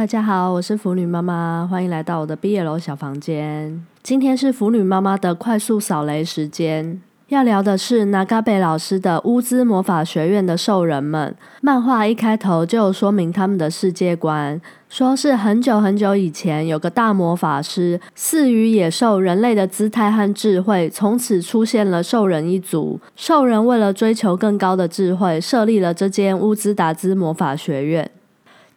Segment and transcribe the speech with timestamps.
[0.00, 3.84] 大家好，我是腐女妈妈，欢迎来到我的毕业楼小房间。
[4.02, 11.36] 今天是腐女妈妈的快速扫雷时间，要聊的是拿嘎贝老师的乌兹魔法学院的兽人们。
[11.60, 14.58] 漫画一开头就说明他们的世界观，
[14.88, 22.98] 说是很久很久以前有个大魔法师，赐予野兽人类的姿态和智慧，从此出现了兽人一族。
[23.14, 28.10] 兽人为了追求更高的智慧，设立了这间乌兹达兹魔法学院。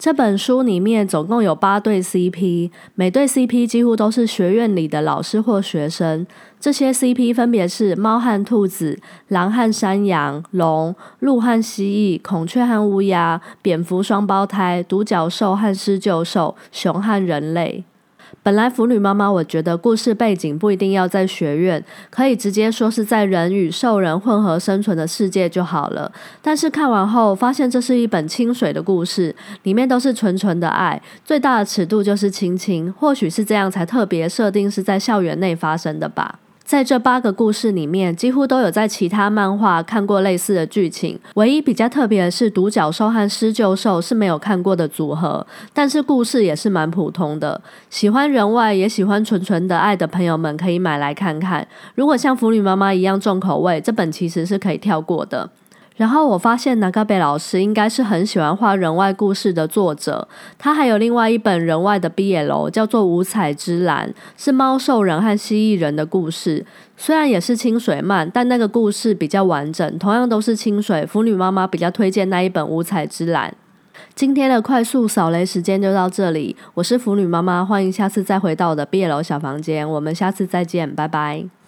[0.04, 6.28] 这本书里面总共有八对 CP，每对 CP 几乎都是学院里的老师或学生。
[6.60, 9.00] 这些 CP 分别是猫和兔子、
[9.30, 17.86] 狼和山羊、龙、鹿和蜥蜴、孔雀和乌鸦、蝙蝠双胞胎、独角兽和狮鹫兽、熊和人类。
[18.42, 26.11] 本来腐女妈妈，我觉得故事背景不一定要在学院，可以直接说是在人与兽人混合生存的世界就好了。
[26.41, 29.33] 但是看完后发现，这是一本清水的故事，
[29.64, 32.91] 里面都是纯纯的爱，最大的尺度就是亲情。
[32.94, 36.39] 或许是这样，才特别设定是在校园内发生的吧。
[36.64, 41.20] 在这八个故事里面，几乎都有在其他漫画看过类似的剧情。
[41.36, 47.61] 唯一比较特别的是，独角兽和狮鹫兽是没有看过的组合，但是故事也是蛮普通的。
[47.89, 51.67] 喜欢人外也喜欢纯纯的爱的朋友们，可以买来看看。
[51.95, 55.50] 如果像腐女妈妈一样重口味，这本其实是可以跳过的。
[55.95, 60.27] 然后我发现，南嘎贝老师应该是很喜欢画人外故事的作者。
[60.58, 66.66] 他还有另外一本人外的 BL，叫做《五彩之蓝》，是猫兽人和蜥蜴人的故事。
[66.97, 69.99] 虽然也是清水漫，但那个故事比较完整。
[69.99, 73.49] 同样都是清水，腐女妈妈比较推荐那一本《五彩之蓝》。
[74.16, 79.88] 今天的快速扫雷时间就到这里，我是腐女妈妈，欢迎下次再回到我的 BL 小房间。
[79.88, 81.62] 我们下次再见，拜拜。